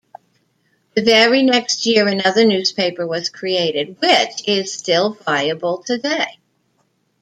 [0.95, 6.39] The very next year another newspaper was created, which is still viable today.